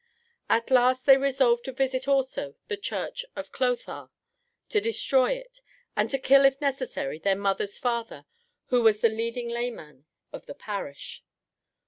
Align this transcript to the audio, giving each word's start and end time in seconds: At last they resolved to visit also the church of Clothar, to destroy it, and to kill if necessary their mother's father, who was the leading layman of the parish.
At 0.49 0.71
last 0.71 1.05
they 1.05 1.15
resolved 1.15 1.63
to 1.65 1.71
visit 1.71 2.07
also 2.07 2.55
the 2.69 2.75
church 2.75 3.23
of 3.35 3.51
Clothar, 3.51 4.09
to 4.69 4.81
destroy 4.81 5.33
it, 5.33 5.61
and 5.95 6.09
to 6.09 6.17
kill 6.17 6.43
if 6.43 6.59
necessary 6.59 7.19
their 7.19 7.35
mother's 7.35 7.77
father, 7.77 8.25
who 8.69 8.81
was 8.81 9.01
the 9.01 9.09
leading 9.09 9.49
layman 9.49 10.05
of 10.33 10.47
the 10.47 10.55
parish. 10.55 11.23